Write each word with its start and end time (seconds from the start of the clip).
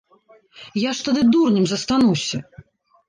Я 0.85 0.93
ж 0.99 1.05
тады 1.07 1.21
дурнем 1.35 1.65
застануся. 1.73 2.37